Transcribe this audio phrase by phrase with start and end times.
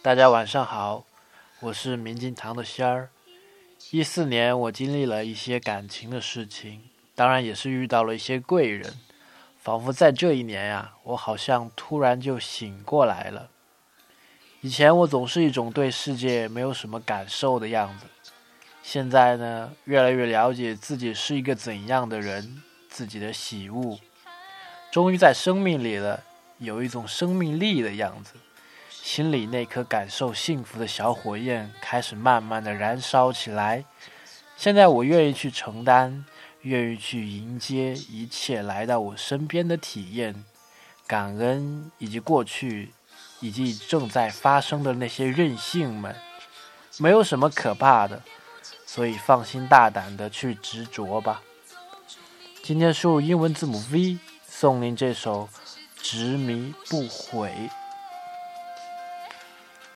[0.00, 1.04] 大家晚上好，
[1.60, 3.10] 我是明镜堂的仙儿。
[3.90, 6.82] 一四年，我经历了一些感情的事情，
[7.14, 8.94] 当然也是遇到了一些贵人，
[9.58, 13.48] 仿佛在这一年呀，我好像突然就醒过来了。
[14.60, 18.06] 以前我总是一种对世界没有什么感受的样子，
[18.82, 23.98] 现在呢，越来越了解自己是一个怎样的人，自己的喜恶，
[24.90, 26.24] 终于在生命里了，
[26.58, 28.34] 有一种生命力的样子。
[29.10, 33.82] 心里那颗感受幸福的小火焰开始慢慢的燃烧起来。
[34.54, 36.26] 现在我愿意去承担，
[36.60, 40.44] 愿意去迎接一切来到我身边的体验，
[41.06, 42.92] 感恩以及过去
[43.40, 46.14] 以及正在发生的那些任性们，
[46.98, 48.22] 没有什么可怕的，
[48.84, 51.40] 所以放心大胆的去执着吧。
[52.62, 55.48] 今天输入英文字母 V，送您这首
[55.96, 57.70] 执迷不悔。